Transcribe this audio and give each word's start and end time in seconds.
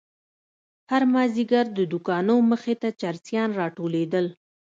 هر 0.91 1.03
مازيگر 1.13 1.65
د 1.77 1.79
دوکانو 1.91 2.35
مخې 2.51 2.75
ته 2.81 2.89
چرسيان 3.01 3.49
راټولېدل. 3.59 4.25